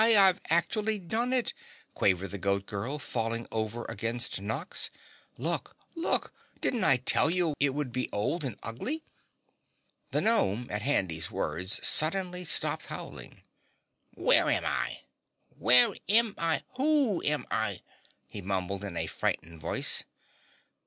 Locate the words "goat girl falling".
2.39-3.45